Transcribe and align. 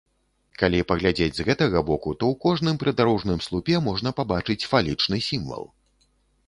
Калі 0.61 0.79
паглядзець 0.91 1.35
з 1.39 1.45
гэтага 1.49 1.83
боку, 1.89 2.09
то 2.23 2.31
ў 2.31 2.35
кожным 2.47 2.81
прыдарожным 2.85 3.39
слупе 3.49 3.75
можна 3.91 4.09
пабачыць 4.23 4.61
фалічны 4.75 5.23
сімвал. 5.29 5.63